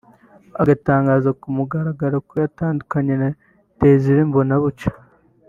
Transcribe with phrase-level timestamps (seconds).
[0.61, 3.29] agatangaza ku mugaragaro ko yatandukanye na
[3.79, 4.91] Desire Mbonabucya